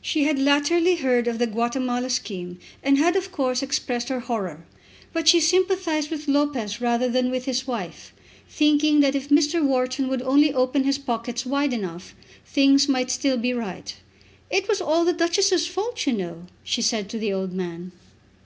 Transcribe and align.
She 0.00 0.24
had 0.24 0.38
latterly 0.38 0.96
heard 0.96 1.28
of 1.28 1.38
the 1.38 1.46
Guatemala 1.46 2.08
scheme, 2.08 2.58
and 2.82 2.96
had 2.96 3.16
of 3.16 3.30
course 3.30 3.62
expressed 3.62 4.08
her 4.08 4.20
horror. 4.20 4.64
But 5.12 5.28
she 5.28 5.40
sympathised 5.42 6.10
with 6.10 6.26
Lopez 6.26 6.80
rather 6.80 7.06
than 7.06 7.30
with 7.30 7.44
his 7.44 7.66
wife, 7.66 8.14
thinking 8.48 9.00
that 9.00 9.14
if 9.14 9.28
Mr. 9.28 9.62
Wharton 9.62 10.08
would 10.08 10.22
only 10.22 10.54
open 10.54 10.84
his 10.84 10.96
pockets 10.96 11.44
wide 11.44 11.74
enough 11.74 12.14
things 12.46 12.88
might 12.88 13.10
still 13.10 13.36
be 13.36 13.52
right. 13.52 13.94
"It 14.48 14.70
was 14.70 14.80
all 14.80 15.04
the 15.04 15.12
Duchess's 15.12 15.66
fault, 15.66 16.06
you 16.06 16.14
know," 16.14 16.46
she 16.62 16.80
said 16.80 17.10
to 17.10 17.18
the 17.18 17.34
old 17.34 17.52
man. 17.52 17.92